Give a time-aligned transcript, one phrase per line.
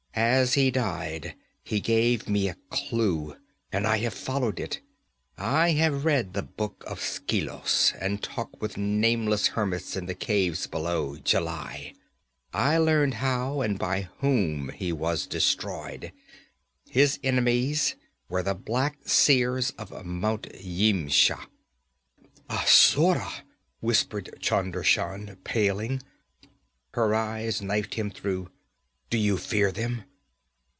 [0.13, 3.37] As he died he gave me a clue,
[3.71, 4.81] and I have followed it.
[5.37, 10.67] I have read the Book of Skelos, and talked with nameless hermits in the caves
[10.67, 11.93] below Jhelai.
[12.53, 16.11] I learned how, and by whom, he was destroyed.
[16.89, 17.95] His enemies
[18.27, 21.47] were the Black Seers of Mount Yimsha.'
[22.49, 23.43] 'Asura!'
[23.79, 26.01] whispered Chunder Shan, paling.
[26.91, 28.51] Her eyes knifed him through.
[29.09, 30.03] 'Do you fear them?'